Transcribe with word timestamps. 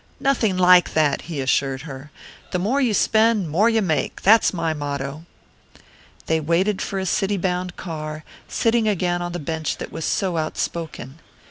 "Nothing 0.19 0.57
like 0.57 0.93
that," 0.95 1.21
he 1.29 1.41
assured 1.41 1.83
her. 1.83 2.09
"More 2.57 2.81
you 2.81 2.91
spend, 2.91 3.51
more 3.51 3.69
you 3.69 3.83
make 3.83 4.23
that's 4.23 4.51
my 4.51 4.73
motto." 4.73 5.27
They 6.25 6.39
waited 6.39 6.81
for 6.81 6.97
a 6.97 7.05
city 7.05 7.37
bound 7.37 7.75
car, 7.75 8.23
sitting 8.47 8.87
again 8.87 9.21
on 9.21 9.31
the 9.33 9.37
bench 9.37 9.77
that 9.77 9.91
was 9.91 10.03
so 10.03 10.37
outspoken. 10.37 11.19